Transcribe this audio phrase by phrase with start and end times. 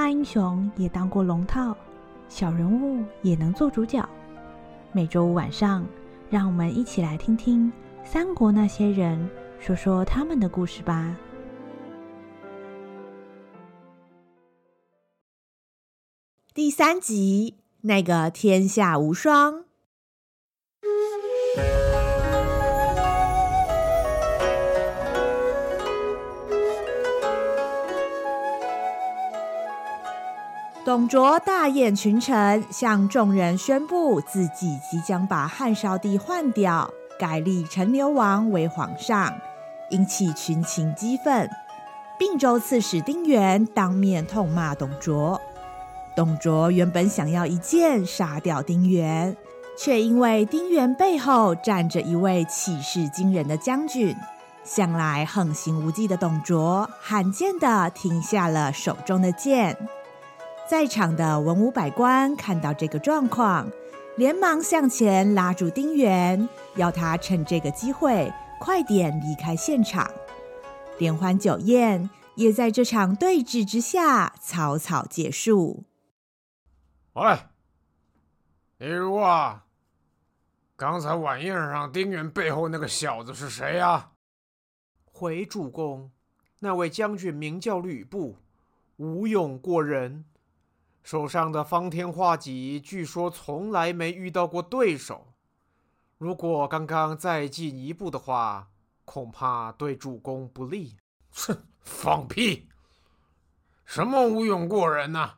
[0.00, 1.76] 大英雄也当过龙套，
[2.26, 4.02] 小人物也能做主角。
[4.92, 5.86] 每周五晚上，
[6.30, 7.70] 让我们一起来听听
[8.02, 9.28] 三国那些人
[9.58, 11.14] 说说他们的故事吧。
[16.54, 19.66] 第三集，那个天下无双。
[30.90, 39.32] 董卓大宴群臣，向众人宣布自己即将把汉少帝换掉，改立陈留王为皇上，
[39.90, 41.48] 引起群情激愤。
[42.18, 45.40] 并州刺史丁原当面痛骂董卓。
[46.16, 49.36] 董卓原本想要一剑杀掉丁原，
[49.78, 54.12] 却因为丁原背后站着一位气势惊人的将军，
[54.64, 59.78] 向来横行无忌的董卓罕见的停下了手中的剑。
[60.70, 63.68] 在场的文武百官看到这个状况，
[64.16, 70.08] 连忙向前拉住丁原，要他趁这个机会快点离开现场。
[71.00, 75.82] 联欢酒宴也在这场对峙之下草草结束。
[77.14, 77.36] 喂，
[78.78, 79.64] 例如啊，
[80.76, 84.12] 刚才晚宴上丁原背后那个小子是谁呀？
[85.04, 86.12] 回主公，
[86.60, 88.36] 那位将军名叫吕布，
[88.98, 90.26] 武勇过人。
[91.02, 95.28] 手上的方天画戟，据说从来没遇到过对手。
[96.18, 98.68] 如果刚刚再进一步的话，
[99.04, 100.96] 恐怕对主公不利。
[101.32, 102.68] 哼，放屁！
[103.84, 105.32] 什么无勇过人呢？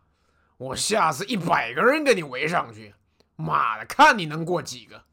[0.59, 2.95] 我下次一百个人给你围上去，
[3.37, 5.05] 妈的，看你能过几个！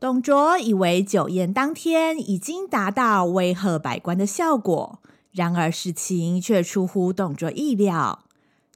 [0.00, 5.02] 董卓以为酒宴当天已经达到威吓百官的效果，
[5.32, 8.24] 然而事情却出乎董卓意料。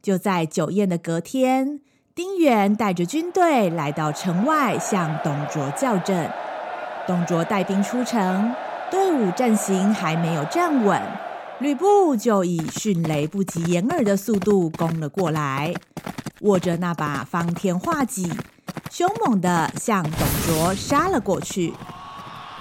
[0.03, 1.81] 就在酒宴的隔天，
[2.12, 6.28] 丁原带着军队来到城外，向董卓叫阵。
[7.06, 8.53] 董卓带兵出城，
[8.91, 11.00] 队伍阵型还没有站稳，
[11.60, 15.72] 吕布就以迅雷不及掩耳的速度攻了过来，
[16.41, 18.28] 握着那把方天画戟，
[18.91, 21.72] 凶猛地向董卓杀了过去。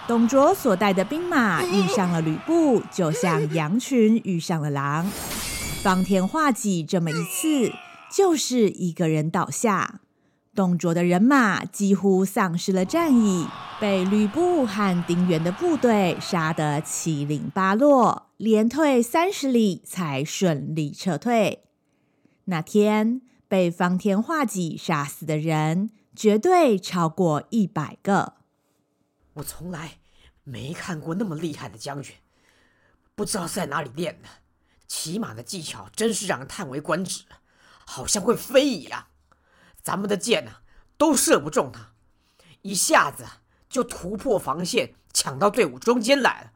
[0.08, 5.10] 董卓所带的兵马遇上了吕布，就像羊群遇上了狼。
[5.82, 7.74] 方天画戟这么一刺，
[8.16, 10.02] 就是一个人倒下。
[10.54, 13.48] 董卓的人马几乎丧失了战意，
[13.80, 21.64] 被吕布和丁原的部队杀得七零八落，连退三十里才顺利撤退。
[22.46, 28.34] 那天被方天画戟杀死的人，绝对超过一百个。
[29.34, 29.94] 我从来
[30.44, 32.14] 没看过那么厉害的将军，
[33.16, 34.30] 不知道在哪里练的。
[34.94, 37.24] 骑马的技巧真是让人叹为观止，
[37.86, 39.08] 好像会飞一样。
[39.82, 40.52] 咱们的箭呢、
[40.98, 41.94] 都射不中他，
[42.62, 43.26] 一下子
[43.70, 46.52] 就突破防线，抢到队伍中间来了。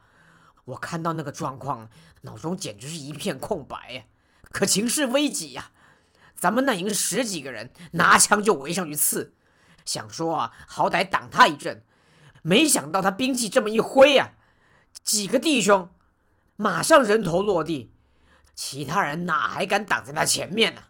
[0.65, 1.89] 我看到那个状况，
[2.23, 4.03] 脑中简直是一片空白呀！
[4.51, 5.71] 可情势危急呀，
[6.35, 9.33] 咱们那营十几个人拿枪就围上去刺，
[9.85, 11.85] 想说啊，好歹挡他一阵，
[12.41, 14.33] 没想到他兵器这么一挥呀，
[15.05, 15.89] 几个弟兄
[16.57, 17.93] 马上人头落地。
[18.55, 20.81] 其他人哪还敢挡在他前面呢？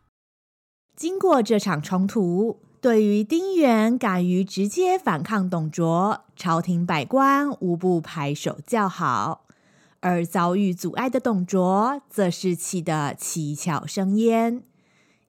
[0.96, 9.48] 经过这场冲突，对于丁原敢于直接反抗董卓，朝廷百官无不拍手叫好；
[10.00, 14.62] 而遭遇阻碍的董卓，则是气得七窍生烟。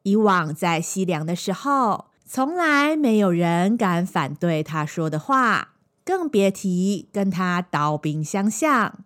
[0.02, 8.98] 以往在西凉的时候，从来没有人敢反对他说的话，更别提跟他刀兵相向。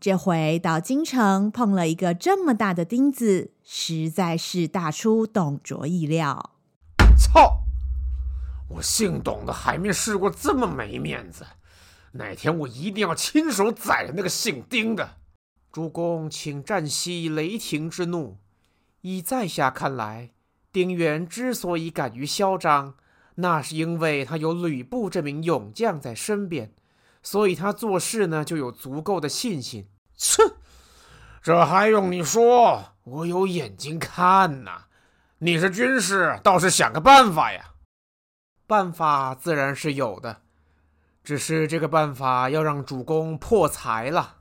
[0.00, 6.52] 这回到京城碰了一个这么大的钉子，实在是大出董卓意料。
[7.18, 7.64] 操！
[8.70, 11.44] 我姓董的还没试过这么没面子，
[12.12, 15.16] 哪天我一定要亲手宰了那个姓丁的。
[15.70, 18.38] 主公，请暂息雷霆之怒。
[19.02, 20.30] 依在下看来，
[20.72, 22.94] 丁原之所以敢于嚣张，
[23.34, 26.72] 那是因为他有吕布这名勇将在身边。
[27.22, 29.88] 所以他做事呢，就有足够的信心。
[30.16, 30.42] 切，
[31.42, 32.92] 这还用你说？
[33.04, 34.84] 我有眼睛看呐！
[35.38, 37.74] 你是军师，倒是想个办法呀。
[38.66, 40.42] 办法自然是有的，
[41.24, 44.36] 只是这个办法要让主公破财了。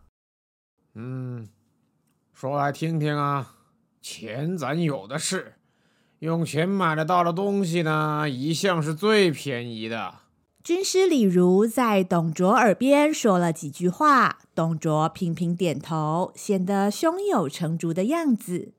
[0.94, 1.50] 嗯，
[2.34, 3.56] 说来听听啊。
[4.02, 5.56] 钱咱有的是，
[6.20, 10.16] 用钱买得到的东西呢，一向是最便宜的。
[10.62, 18.74] 军师李儒在董卓耳边说了几句话，董卓频频点头，显得胸有成竹的样子。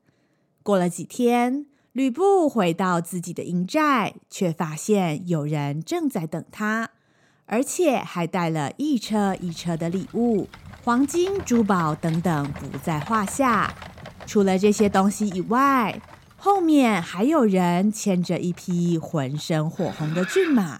[0.61, 6.91] 过了几天，吕布回到自己的营寨，却发现有人正在等他，
[7.47, 10.47] 而且还带了一车一车的礼物，
[10.83, 13.73] 黄金、珠宝等等不在话下。
[14.27, 15.99] 除了这些东西以外，
[16.37, 20.79] 后面还有人牵着一匹浑身火红的骏马。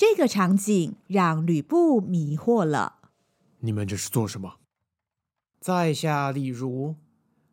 [0.00, 3.00] 这个场景让吕布迷惑了。
[3.58, 4.56] 你们这是做什么？
[5.60, 6.96] 在下李儒。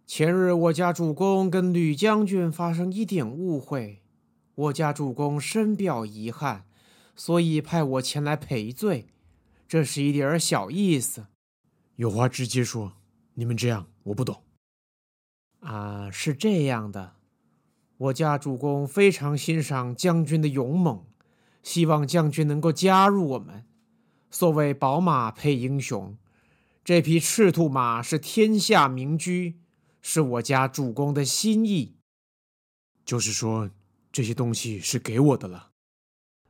[0.06, 4.02] 前日我家主公跟吕将军发生一点误会，
[4.56, 6.64] 我家主公深表遗憾，
[7.18, 9.08] 所以派我前来赔罪。
[9.68, 11.26] 这是一点小意思。
[11.98, 12.94] 有话直接说，
[13.34, 14.42] 你们这样我不懂。
[15.60, 17.16] 啊，是这样的，
[17.98, 21.04] 我家主公非常欣赏将军的勇猛，
[21.68, 23.66] 希望将军能够加入我们。
[24.32, 26.18] 所谓宝马配英雄，
[26.82, 29.60] 这匹赤兔马是天下名驹。
[30.02, 31.98] 是我家主公的心意，
[33.04, 33.70] 就是说
[34.14, 35.72] 这些东西是给我的了。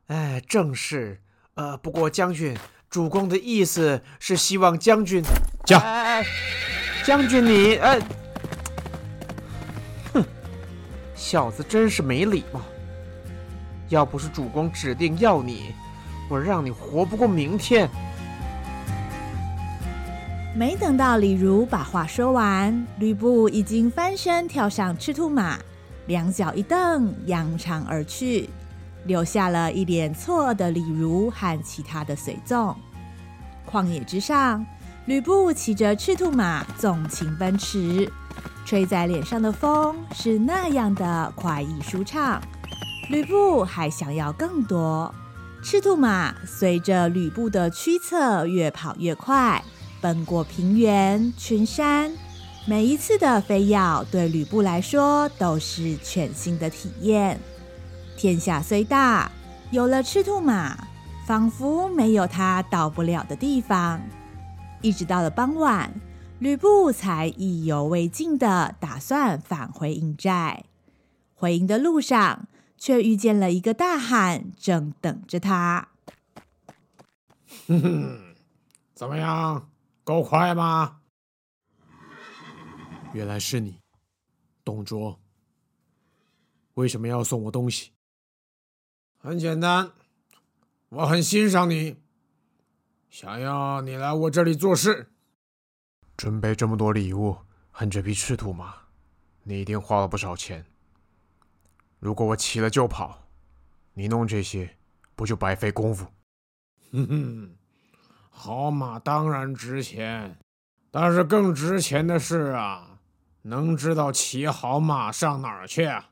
[0.05, 1.23] 哎，正是。
[1.55, 2.55] 呃，不过将军，
[2.87, 5.23] 主公的意思是希望将军
[5.65, 5.81] 将。
[5.81, 6.23] 哎，
[7.03, 7.99] 将军你，呃，
[10.13, 10.23] 哼，
[11.15, 12.61] 小子真是没礼貌。
[13.89, 15.73] 要不是主公指定要你，
[16.29, 17.89] 我让你活不过明天。
[20.55, 25.57] 没等到李儒把话说完，吕布已经翻身跳上赤兔马，
[26.07, 28.49] 两脚一蹬，扬长而去，
[29.05, 32.75] 留下了一脸错愕的李儒和其他的随从。
[33.69, 34.65] 旷野之上，
[35.05, 38.11] 吕布骑着赤兔马纵情奔驰，
[38.65, 42.41] 吹在脸上的风是那样的快意舒畅。
[43.09, 45.13] 吕布还想要更多，
[45.63, 49.63] 赤兔马随着吕布的驱策越跑越快。
[49.99, 52.11] 奔过平原、群山，
[52.67, 57.39] 每一次的飞跃对吕布来说都是全新的体验。
[58.15, 59.31] 天下虽大，
[59.71, 60.77] 有了赤兔马，
[61.25, 63.99] 仿佛没有他到不了的地方。
[64.81, 65.91] 一直到了傍晚，
[66.39, 70.65] 吕布才意犹未尽的打算返回营寨。
[71.33, 75.89] 回营的路上，却遇见了一个大汉，正等着他。
[77.67, 78.35] 哼哼，
[78.93, 79.69] 怎么样？
[80.03, 81.01] 够快吗？
[83.13, 83.79] 原来是你，
[84.63, 85.19] 董卓。
[86.75, 87.91] 为什么要送我东西？
[89.17, 89.91] 很简单，
[90.89, 91.97] 我很欣赏你，
[93.09, 95.11] 想要你来我这里做事。
[96.15, 97.37] 准备这么多礼物
[97.71, 98.75] 和这匹赤兔马，
[99.43, 100.65] 你一定花了不少钱。
[101.99, 103.27] 如果我骑了就跑，
[103.93, 104.77] 你弄这些
[105.15, 106.05] 不就白费功夫？
[106.91, 107.55] 哼哼。
[108.29, 110.37] 好马当然值钱，
[110.91, 112.99] 但是更值钱的是啊，
[113.41, 116.09] 能知道骑好马上哪儿去啊？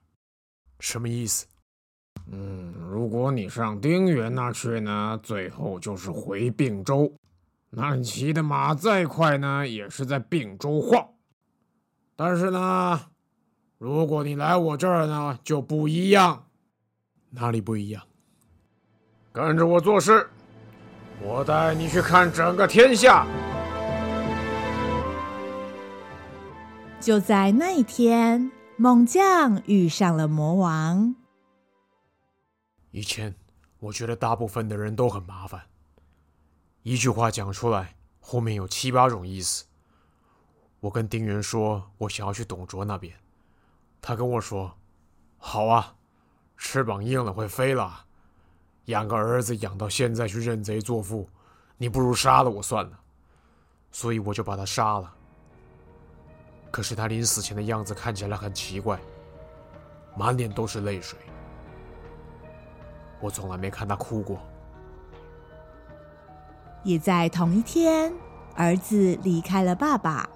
[0.79, 1.45] 什么意思？
[2.31, 7.13] 嗯，如果你上丁原那儿去呢，最后就是回并州。
[7.69, 11.07] 那你骑的马再快呢，也是在并州晃。
[12.15, 13.11] 但是呢，
[13.77, 16.47] 如果你来我这儿呢，就不一样。
[17.29, 18.01] 哪里不一样？
[19.31, 20.29] 跟着我做事。
[21.21, 23.25] 我带你去看整个天下。
[27.01, 31.15] 就在那一天，猛将遇上了魔王。
[32.91, 33.35] 以前
[33.79, 35.61] 我觉得大部分的人都很麻烦，
[36.83, 39.65] 一句话讲出来，后面有七八种意思。
[40.79, 43.13] 我跟丁原说，我想要去董卓那边，
[44.07, 44.71] 他跟我说
[45.39, 45.95] ：“好啊，
[46.57, 48.05] 翅膀硬了会飞了。”
[48.85, 51.27] 养个儿子养到现在去认贼作父，
[51.75, 52.99] 你不如杀了我算了。
[53.91, 55.11] 所以我就把他杀了。
[56.69, 58.99] 可是他临死前的样子看起来很奇怪，
[60.15, 61.17] 满脸都是泪水。
[63.19, 64.39] 我从来没看他哭过。
[66.83, 68.13] 也在同一天，
[68.55, 70.29] 儿子离开了爸爸。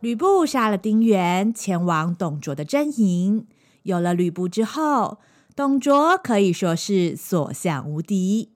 [0.00, 3.46] 吕布杀了丁原，前往董卓的阵营。
[3.82, 5.18] 有了吕布之后，
[5.54, 8.50] 董卓可以说是所向无敌，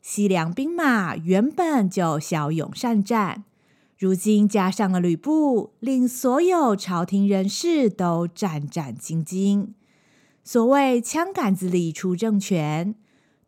[0.00, 3.42] 西凉兵马原本就骁勇善战，
[3.98, 9.70] 如今加上了吕布，令所有朝廷人士都战战兢兢。
[10.44, 12.94] 所谓枪杆子里出政权，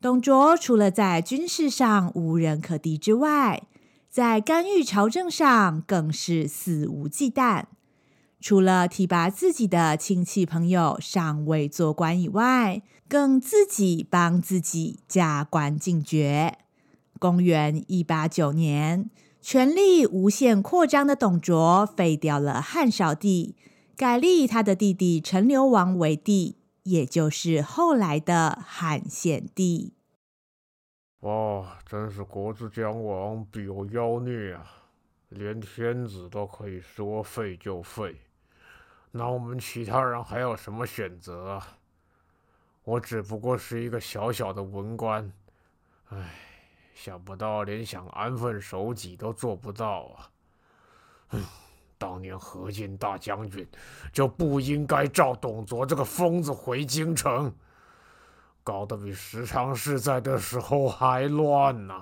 [0.00, 3.62] 董卓除了在军事上无人可敌之外，
[4.16, 7.64] 在干预朝政上更是肆无忌惮。
[8.40, 12.80] 除了提拔自己的亲戚朋友上位做官以外，
[13.10, 16.56] 更自己帮自己加官进爵。
[17.18, 19.10] 公元一八九年，
[19.42, 23.54] 权力无限扩张的董卓废掉了汉少帝，
[23.98, 29.95] 改立他的弟弟陈留王为帝，也就是后来的汉献帝。
[31.20, 34.64] 哦，真是国之将亡，必有妖孽啊！
[35.30, 38.16] 连天子都可以说废就废，
[39.10, 41.78] 那我们其他人还有什么选择啊？
[42.84, 45.32] 我只不过是一个小小的文官，
[46.10, 46.34] 唉，
[46.94, 50.30] 想不到连想安分守己都做不到啊！
[51.30, 51.44] 嗯，
[51.98, 53.66] 当年何进大将军
[54.12, 57.52] 就不应该召董卓这个疯子回京城。
[58.66, 61.94] 搞得比十常侍在的时候还乱呢、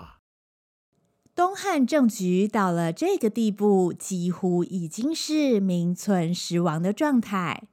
[1.34, 7.64] 东汉政局到了这个地步，几乎已经是名存实亡的状态。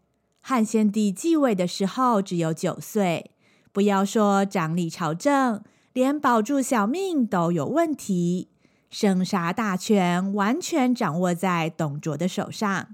[0.41, 3.31] 汉献帝继位的时候只有九岁，
[3.71, 8.50] 不要说掌理朝政，连保住小命都有问题。
[8.89, 12.89] 生杀大权完全掌握在董卓的手上，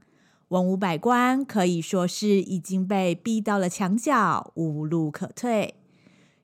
[0.50, 5.74] 文武百官可以说是已经被逼到了墙角，无路可退。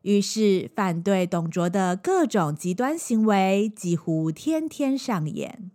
[0.04, 5.72] 于是，反对董卓的各种极端行为几乎天天上演。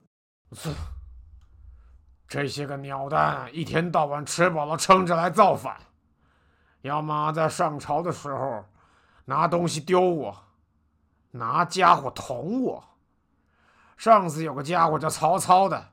[2.27, 5.81] 这些个鸟蛋，一天到晚吃饱了撑着来造反，
[6.83, 8.67] 要么在上朝的时候
[9.25, 10.37] 拿东西丢我，
[11.31, 12.85] 拿家伙捅我。
[13.97, 15.89] 上次有个家伙叫曹操的，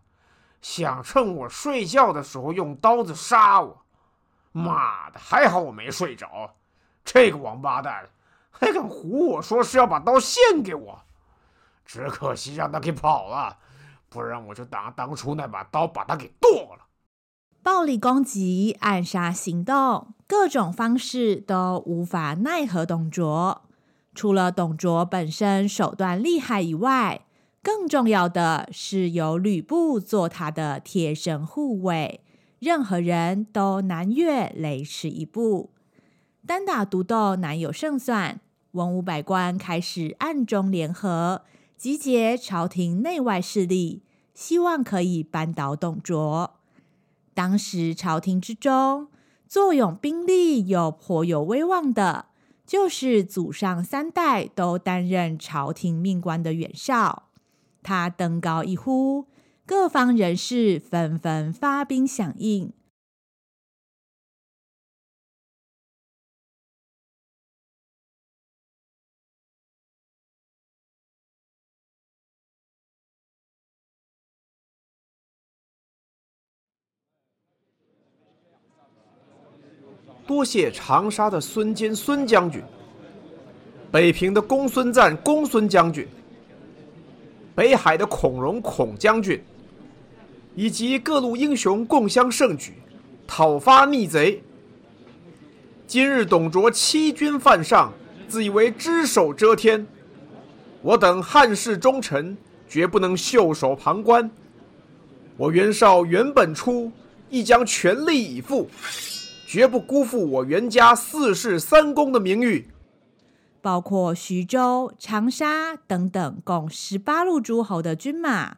[0.62, 3.86] 想趁我睡觉的时候用刀子杀我。
[4.52, 6.54] 妈的，还好我没睡着。
[7.06, 8.10] 这个王八蛋！
[8.60, 11.02] 还敢唬我说是要把刀献给我，
[11.86, 13.58] 只可惜让他给跑了，
[14.10, 16.86] 不然我就拿当初那把刀把他给剁了。
[17.62, 23.64] 暴力攻击、暗杀行动，各种方式都无法奈何董卓。
[24.14, 27.26] 除了董卓本身手段厉害以外，
[27.62, 32.24] 更重要的是有吕布做他的贴身护卫，
[32.60, 35.74] 任何人都难越雷池一步，
[36.46, 38.40] 单打独斗难有胜算。
[38.76, 41.44] 文武百官开始暗中联合，
[41.78, 44.04] 集结朝廷内外势力，
[44.34, 46.56] 希望可以扳倒董卓。
[47.34, 49.08] 当时朝廷之中，
[49.48, 52.26] 坐拥兵力又颇有威望的，
[52.68, 57.30] 就是祖上三代都担任朝廷命官的袁绍。
[57.82, 59.28] 他登高一呼，
[59.66, 62.74] 各方人士纷纷发兵响应。
[80.28, 82.62] 多谢长沙的孙坚孙将军，
[83.92, 86.08] 北平的公孙瓒公孙将军，
[87.54, 89.40] 北海的孔融孔将军，
[90.56, 92.74] 以及各路英雄共襄盛举，
[93.28, 94.42] 讨伐逆贼。
[95.86, 97.94] 今日董卓欺君犯上，
[98.28, 99.86] 自以为只手遮天，
[100.82, 102.36] 我等汉室忠臣
[102.68, 104.30] 绝不能袖手旁观。
[105.38, 106.92] 我袁绍袁本初
[107.30, 108.68] 亦将全力以赴。
[109.56, 112.68] 绝不辜负我袁家四世三公的名誉。
[113.62, 118.58] 包括徐州、长沙等等，共十八路诸侯的军马，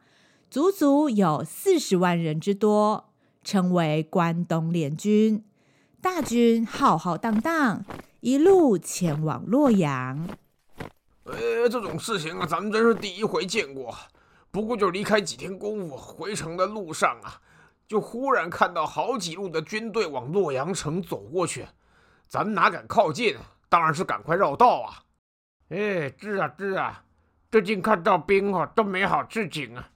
[0.50, 3.12] 足足有四十万人之多，
[3.44, 5.44] 称为关东联军。
[6.02, 7.86] 大军浩浩荡荡，
[8.22, 10.28] 一路前往洛阳。
[11.26, 13.96] 呃，这种事情啊，咱们真是第一回见过。
[14.50, 17.40] 不过就离开几天功夫，回城的路上啊。
[17.88, 21.66] 就忽然看到好几路的军队往洛阳城走过去，
[22.28, 23.38] 咱们哪敢靠近？
[23.70, 25.04] 当然是赶快绕道啊！
[25.70, 27.04] 哎，是啊是啊，
[27.52, 29.90] 最近看到兵哦都没好事情啊。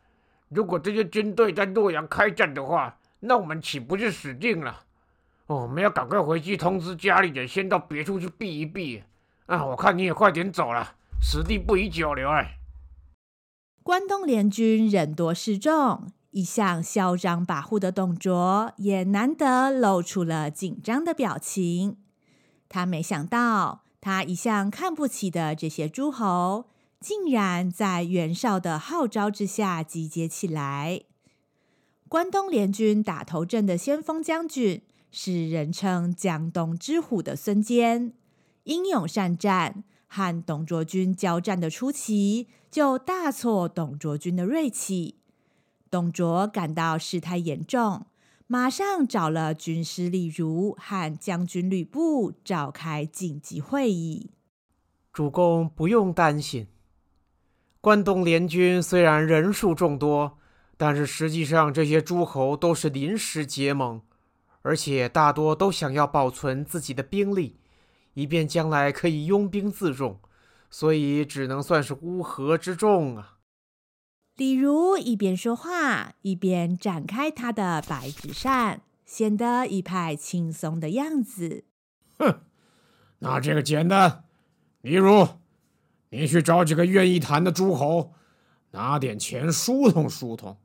[0.50, 4.82] 如果这些军队在洛阳开战的话，那我们岂不是死定了？
[5.48, 9.04] 我们要赶快回去通知家里人，先到别处去避一避。
[9.46, 12.58] 啊，我看你也快点走了，此地不宜久留哎。
[13.84, 16.12] 关东联军人多势众。
[16.32, 21.98] 一向嚣张跋扈的董卓也难得露出了紧张的表情。
[22.68, 26.66] 他没想到，他一向看不起的这些诸侯，
[27.00, 31.02] 竟然在袁绍的号召之下集结起来。
[32.08, 38.14] 关东联军打头阵的先锋将军是人称江东之虎的孙坚，
[38.64, 45.21] 英勇善战，和董卓军交战的初期就大挫董卓军的锐气。
[45.92, 48.06] 董卓感到事态严重，
[48.48, 54.32] 马上找了军师李儒和将军吕布召开紧急会议。
[55.12, 56.68] 主公不用担心，
[57.82, 60.38] 关东联军虽然人数众多，
[60.78, 64.02] 但是实际上这些诸侯都是临时结盟，
[64.62, 67.58] 而且大多都想要保存自己的兵力，
[68.14, 70.22] 以便将来可以拥兵自重，
[70.70, 73.40] 所以只能算是乌合之众啊。
[74.36, 81.66] 李儒一边说话，一边展开他的白纸扇，显得一派轻松的样子。
[82.18, 82.42] 哼，
[83.20, 84.24] 那这个简单。
[84.82, 85.28] 李儒，
[86.10, 88.14] 你去找几个愿意谈的诸侯，
[88.72, 90.58] 拿点钱疏通疏通，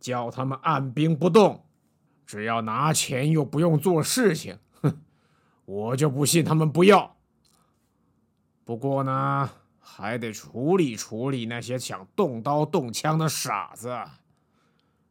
[0.00, 1.66] 叫他们按兵不动。
[2.24, 5.02] 只要拿钱又不用做事情，哼，
[5.66, 7.16] 我就不信他们不要。
[8.64, 9.50] 不过呢，
[9.88, 13.96] 还得处理处理那些想动刀动枪的傻子。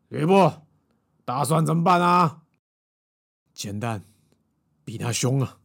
[0.10, 0.52] 吕布，
[1.24, 2.42] 打算怎么办啊？
[3.54, 4.04] 简单，
[4.84, 5.60] 比他凶啊！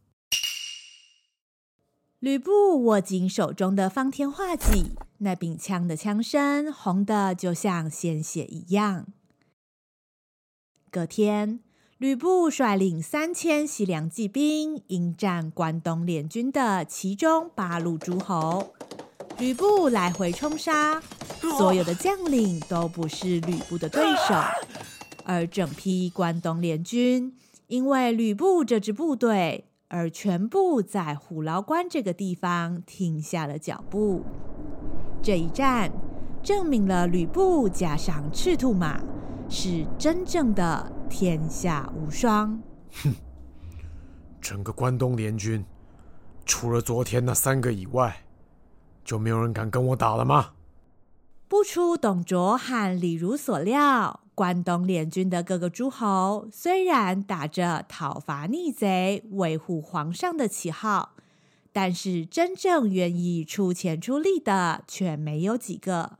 [2.19, 9.07] 吕布握紧手中的方天画戟，那柄枪的枪身红的就像鲜血一样。
[10.89, 11.59] 隔天，
[12.01, 18.73] 吕布率领三千西凉骑兵迎战关东联军的其中八路诸侯。
[19.37, 20.99] 吕布来回冲杀，
[21.59, 24.33] 所有的将领都不是吕布的对手，
[25.25, 27.35] 而整批关东联军
[27.67, 34.23] 因为吕布这支部队，而全部在虎牢关这个地方停下了脚步。
[35.21, 35.91] 这一战
[36.41, 38.99] 证明了吕布加上赤兔马
[39.47, 42.59] 是真正的天下无双。
[43.03, 43.13] 哼，
[44.39, 45.63] 整个关东联军
[46.45, 48.23] 除了昨天那三个以外。
[49.03, 50.51] 就没有人敢跟我打了吗？
[51.47, 61.15] 不出董卓和李儒所料，关东联军的各个诸侯虽然打着讨伐逆贼、维护皇上的旗号，
[61.73, 66.19] 但是真正愿意出钱出力的却没有几个。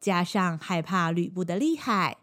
[0.00, 2.18] 加上害怕吕布的厉害，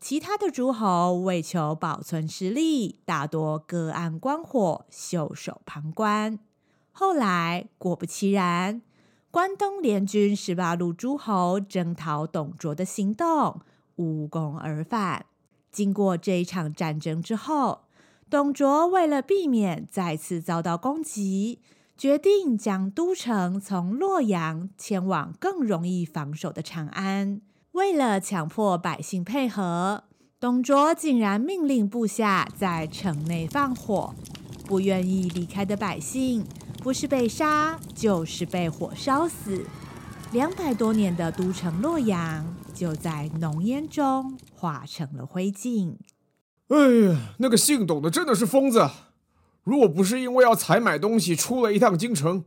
[0.00, 6.38] 其他的诸侯为求保存实力，大多隔岸观火、袖手旁观。
[6.92, 8.82] 后来果不其然。
[9.30, 13.60] 关东联军十八路诸侯征讨董卓的行动
[13.96, 15.26] 无功而返。
[15.70, 17.82] 经过这一场战争之后，
[18.30, 21.60] 董卓为了避免再次遭到攻击，
[21.96, 27.42] 决定将都城从洛阳迁往更容易防守的长安。
[27.72, 30.04] 为了强迫百姓配合，
[30.40, 34.14] 董卓竟然命令部下在城内放火，
[34.66, 36.44] 不愿意离开的百姓，
[36.82, 39.66] 不是被杀，就是被火烧死。
[40.32, 45.96] 两百多年的都城洛阳，就在浓烟中化成了灰烬。
[46.68, 46.76] 哎
[47.06, 48.90] 呀，那个姓董的真的是疯子！
[49.62, 52.44] 如果不是因为要采买东西出了一趟京城，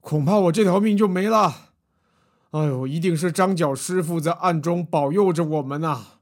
[0.00, 1.65] 恐怕我这条命就没了。
[2.52, 6.20] 哎呦，一定是张角师傅在暗中保佑着我们呐！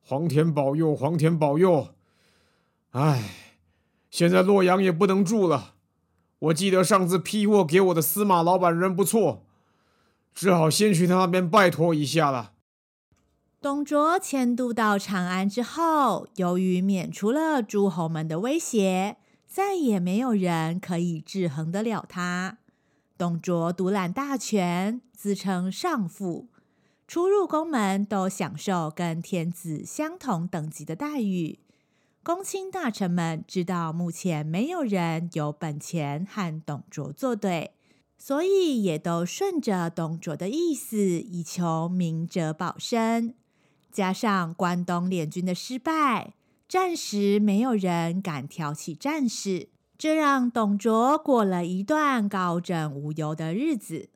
[0.00, 1.88] 皇天保佑，皇天保佑！
[2.92, 3.30] 哎，
[4.10, 5.74] 现在洛阳也不能住了。
[6.38, 9.44] 我记得上次批货给我的司马老板人不错，
[10.32, 12.52] 只好先去他那边拜托一下了。
[13.60, 19.16] 董卓迁都到长安之后，由于免除了诸侯们的威胁，
[19.48, 22.58] 再也没有人可以制衡得了他。
[23.18, 26.46] 董卓独揽大权，自称上父，
[27.08, 31.58] 出入宫门都享受跟天子相同等级的待遇。
[32.22, 37.72] 公卿大臣们知道目前没有人有本钱和董卓作对，
[38.16, 43.34] 所以也都顺着董卓的意思，以求明哲保身。
[43.90, 46.34] 加上关东联军的失败，
[46.68, 54.10] 暂时没有人敢挑起战事，这让董卓过了一段高枕无忧的日子。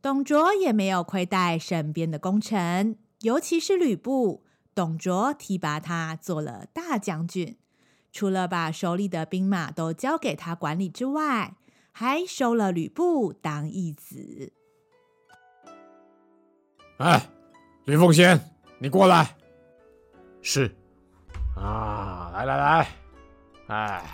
[0.00, 4.44] 董卓也没有亏待身边的功臣，尤其是吕布。
[4.76, 7.56] 董卓提拔他做了大将军，
[8.12, 11.56] 除了把手里的兵马都交给他管理之外，
[11.90, 14.52] 还收了吕布当义子。
[16.98, 17.28] 哎，
[17.86, 18.40] 吕奉先，
[18.78, 19.36] 你过来。
[20.42, 20.72] 是。
[21.56, 22.88] 啊，来来来，
[23.68, 24.04] 哎，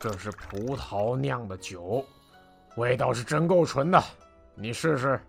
[0.00, 2.04] 这是葡萄酿的酒，
[2.76, 4.02] 味道是真够纯的，
[4.54, 5.20] 你试试。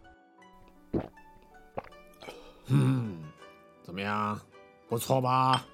[2.68, 3.24] 嗯。
[3.84, 4.40] 怎么样，
[4.88, 5.66] 不错吧？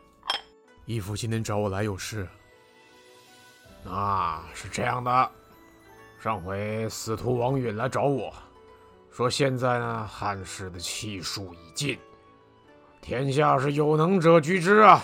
[0.86, 2.26] 义父今天找我来有事。
[3.86, 5.32] 啊，是这样的，
[6.18, 8.34] 上回司徒王允来找我，
[9.12, 12.00] 说现在呢，汉室的气数已尽，
[13.02, 15.04] 天下是有能者居之啊。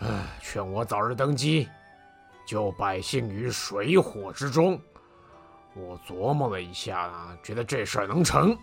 [0.00, 1.66] 唉，劝我早日登基，
[2.50, 4.76] 救百姓于水火之中。
[5.72, 8.58] 我琢磨了一下啊，觉得这事儿能成。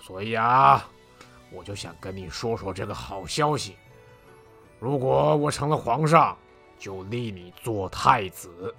[0.00, 0.84] 所以啊，
[1.52, 3.76] 我就想跟你说说这个好消息。
[4.80, 6.36] 如果我成了皇上，
[6.76, 8.74] 就立你做太子。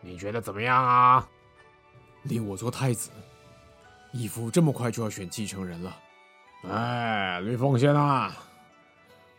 [0.00, 1.28] 你觉得怎么样啊？
[2.22, 3.10] 立我做太子？
[4.12, 5.96] 义父这么快就要选继承人了？
[6.70, 8.32] 哎，吕奉先啊，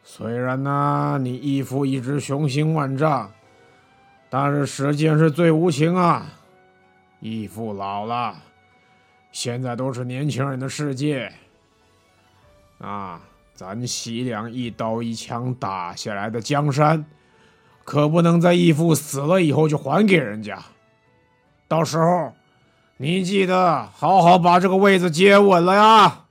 [0.03, 3.31] 虽然呢，你义父一直雄心万丈，
[4.33, 6.25] 但是时间是最无情啊。
[7.19, 8.35] 义父老了，
[9.31, 11.31] 现在都是年轻人的世界。
[12.79, 13.21] 啊，
[13.53, 17.05] 咱西凉一刀一枪打下来的江山，
[17.83, 20.59] 可不能在义父死了以后就还给人家。
[21.67, 22.33] 到时候，
[22.97, 26.25] 你记得好好把这个位子接稳了呀。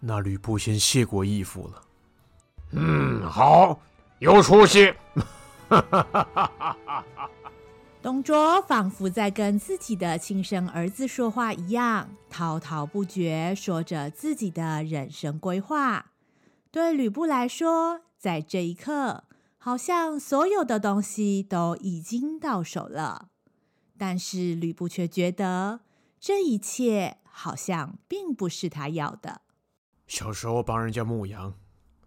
[0.00, 1.82] 那吕布先谢过义父了。
[2.72, 3.80] 嗯，好，
[4.18, 4.92] 有出息。
[8.02, 16.12] 董卓仿佛在跟自己的亲生儿子说话一样，滔滔不绝说着自己的人生规划。
[16.70, 19.24] 对吕布来说，在这一刻，
[19.56, 23.28] 好像所有的东西都已经到手了。
[23.96, 25.80] 但是吕布却觉得，
[26.20, 29.40] 这一切好像并不是他要的。
[30.06, 31.54] 小时候帮人家牧羊，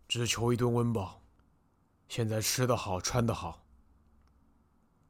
[0.07, 1.23] 只求一顿温饱；
[2.07, 3.63] 现在吃得好，穿得好，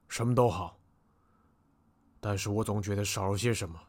[0.08, 0.80] 什么都好。
[2.20, 3.80] 但是我总觉得少了些什么。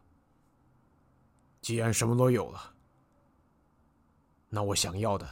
[1.60, 2.74] 既然什么都有了，
[4.50, 5.28] 那我想要的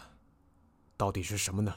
[0.96, 1.76] 到底是什么呢？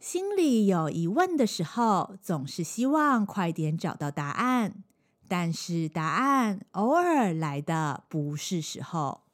[0.00, 4.82] 心里有疑问的时候，总是希望快点找到答案。
[5.28, 9.25] 但是答案偶尔来的不是时候。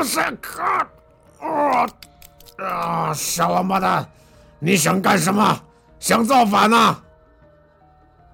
[0.00, 0.88] 我想看，
[1.40, 1.86] 啊
[2.56, 3.12] 啊！
[3.12, 4.10] 小王八蛋！
[4.58, 5.62] 你想干什么？
[5.98, 7.04] 想造反啊？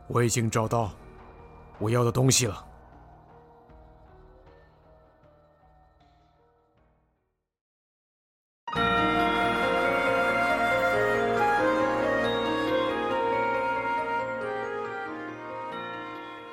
[0.07, 0.93] 我已经找到
[1.81, 2.65] 我要的东西了。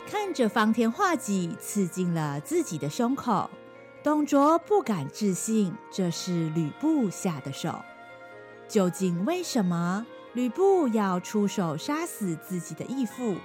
[0.10, 3.48] 看着方天画戟刺进了自己的胸口，
[4.04, 7.74] 董卓不敢置信这是吕布下的手。
[8.68, 13.38] 究竟为什么吕布要出手杀死自己的义父？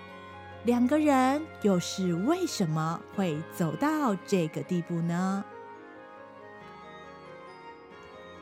[0.65, 5.45] 两个人又是为什么会走到这个地步呢？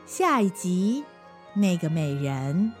[0.07, 1.05] 下一集，
[1.53, 2.73] 那个美人。